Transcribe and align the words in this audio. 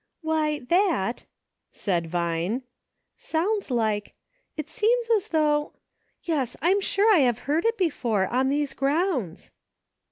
Why, 0.21 0.57
that," 0.69 1.25
said 1.69 2.07
Vine," 2.07 2.63
sounds 3.17 3.69
like— 3.69 4.15
it 4.57 4.67
seems 4.67 5.11
as 5.11 5.27
though— 5.27 5.73
yes, 6.23 6.57
I 6.59 6.71
am 6.71 6.81
sure 6.81 7.13
I 7.13 7.19
have 7.19 7.37
heard 7.45 7.65
it 7.65 7.77
before, 7.77 8.25
on 8.27 8.49
these 8.49 8.73
grounds 8.73 9.51